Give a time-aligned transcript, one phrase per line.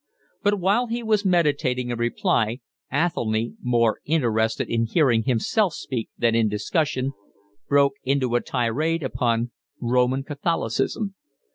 [0.41, 2.57] But while he was meditating a reply
[2.91, 7.11] Athelny, more interested in hearing himself speak than in discussion,
[7.69, 11.13] broke into a tirade upon Roman Catholicism.